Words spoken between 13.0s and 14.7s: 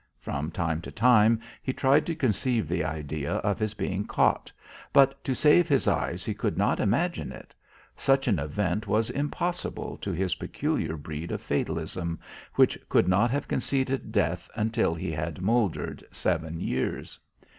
not have conceded death